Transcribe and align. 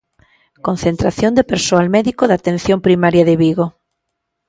Concentración 0.67 1.31
de 1.37 1.47
persoal 1.51 1.87
médico 1.95 2.23
de 2.25 2.35
Atención 2.39 2.79
Primaria 2.87 3.23
de 3.29 3.35
Vigo. 3.43 3.67